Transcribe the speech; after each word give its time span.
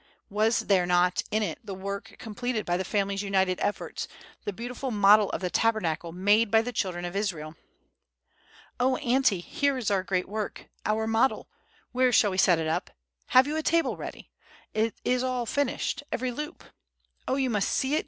—was 0.31 0.61
there 0.61 0.87
not 0.87 1.21
in 1.29 1.43
it 1.43 1.59
the 1.63 1.75
work 1.75 2.15
completed 2.17 2.65
by 2.65 2.75
the 2.75 2.83
family's 2.83 3.21
united 3.21 3.59
efforts, 3.61 4.07
the 4.45 4.51
beautiful 4.51 4.89
model 4.89 5.29
of 5.29 5.41
the 5.41 5.49
Tabernacle 5.51 6.11
made 6.11 6.49
by 6.49 6.59
the 6.63 6.71
children 6.73 7.05
of 7.05 7.15
Israel! 7.15 7.53
"Oh, 8.79 8.95
auntie, 8.95 9.41
here 9.41 9.77
is 9.77 9.91
our 9.91 10.01
great 10.01 10.27
work—our 10.27 11.05
model! 11.05 11.49
Where 11.91 12.11
shall 12.11 12.31
we 12.31 12.39
set 12.39 12.57
it 12.57 12.65
up? 12.65 12.89
Have 13.27 13.45
you 13.45 13.57
a 13.57 13.61
table 13.61 13.95
ready? 13.95 14.31
It 14.73 14.95
is 15.05 15.21
all 15.21 15.45
finished—every 15.45 16.31
loop! 16.31 16.63
Oh, 17.27 17.35
you 17.35 17.51
must 17.51 17.69
see 17.69 17.93
it! 17.93 17.99